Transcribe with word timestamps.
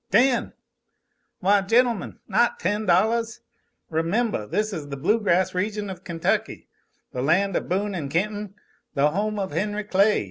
Ten! 0.09 0.53
Why, 1.41 1.61
gentlemen! 1.61 2.17
Not 2.27 2.59
ten 2.59 2.87
dollahs? 2.87 3.41
Remembah, 3.91 4.47
this 4.49 4.73
is 4.73 4.87
the 4.89 4.97
Blue 4.97 5.19
Grass 5.21 5.53
Region 5.53 5.91
of 5.91 6.03
Kentucky 6.03 6.67
the 7.11 7.21
land 7.21 7.55
of 7.55 7.69
Boone 7.69 7.93
an' 7.93 8.09
Kenton, 8.09 8.55
the 8.95 9.11
home 9.11 9.37
of 9.37 9.51
Henry 9.51 9.83
Clay!" 9.83 10.19